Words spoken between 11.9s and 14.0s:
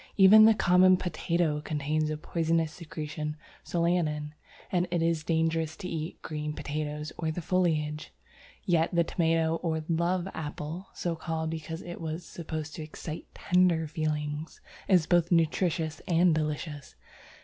was supposed to excite tender